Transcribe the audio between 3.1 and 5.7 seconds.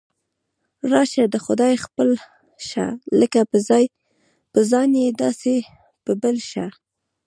لکه په ځان یې داسې